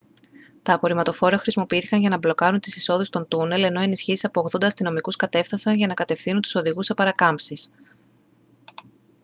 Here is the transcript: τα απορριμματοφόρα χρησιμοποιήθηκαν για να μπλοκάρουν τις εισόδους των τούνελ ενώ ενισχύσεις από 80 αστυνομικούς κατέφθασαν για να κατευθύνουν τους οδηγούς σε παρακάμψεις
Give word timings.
τα 0.61 0.73
απορριμματοφόρα 0.73 1.37
χρησιμοποιήθηκαν 1.37 1.99
για 1.99 2.09
να 2.09 2.17
μπλοκάρουν 2.17 2.59
τις 2.59 2.75
εισόδους 2.75 3.09
των 3.09 3.27
τούνελ 3.27 3.63
ενώ 3.63 3.81
ενισχύσεις 3.81 4.25
από 4.25 4.45
80 4.51 4.63
αστυνομικούς 4.63 5.15
κατέφθασαν 5.15 5.75
για 5.75 5.87
να 5.87 5.93
κατευθύνουν 5.93 6.41
τους 6.41 6.55
οδηγούς 6.55 6.85
σε 6.85 6.93
παρακάμψεις 6.93 7.69